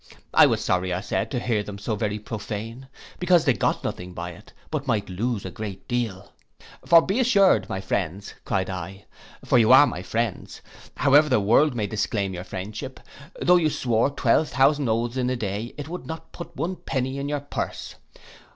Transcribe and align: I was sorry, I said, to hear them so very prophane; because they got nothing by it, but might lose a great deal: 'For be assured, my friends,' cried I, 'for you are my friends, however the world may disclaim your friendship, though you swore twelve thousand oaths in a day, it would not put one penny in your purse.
I 0.33 0.47
was 0.47 0.65
sorry, 0.65 0.91
I 0.91 1.01
said, 1.01 1.29
to 1.29 1.39
hear 1.39 1.61
them 1.61 1.77
so 1.77 1.95
very 1.95 2.17
prophane; 2.17 2.87
because 3.19 3.45
they 3.45 3.53
got 3.53 3.83
nothing 3.83 4.13
by 4.13 4.31
it, 4.31 4.51
but 4.71 4.87
might 4.87 5.09
lose 5.09 5.45
a 5.45 5.51
great 5.51 5.87
deal: 5.87 6.31
'For 6.83 7.03
be 7.03 7.19
assured, 7.19 7.69
my 7.69 7.81
friends,' 7.81 8.33
cried 8.43 8.67
I, 8.67 9.05
'for 9.45 9.59
you 9.59 9.71
are 9.71 9.85
my 9.85 10.01
friends, 10.01 10.61
however 10.97 11.29
the 11.29 11.39
world 11.39 11.75
may 11.75 11.85
disclaim 11.85 12.33
your 12.33 12.43
friendship, 12.45 12.99
though 13.43 13.57
you 13.57 13.69
swore 13.69 14.09
twelve 14.09 14.49
thousand 14.49 14.89
oaths 14.89 15.17
in 15.17 15.29
a 15.29 15.35
day, 15.35 15.75
it 15.77 15.87
would 15.87 16.07
not 16.07 16.31
put 16.31 16.55
one 16.55 16.77
penny 16.77 17.19
in 17.19 17.29
your 17.29 17.41
purse. 17.41 17.93